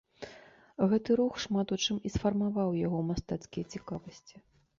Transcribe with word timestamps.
Гэты 0.93 1.17
рух 1.19 1.33
шмат 1.45 1.67
у 1.75 1.79
чым 1.85 1.97
і 2.09 2.13
сфармаваў 2.15 2.75
яго 2.85 2.99
мастацкія 3.11 3.71
цікавасці. 3.77 4.35